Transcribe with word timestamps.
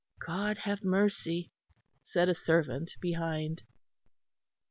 "God 0.25 0.57
have 0.63 0.83
mercy," 0.83 1.51
said 2.01 2.27
a 2.27 2.33
servant 2.33 2.95
behind. 3.01 3.61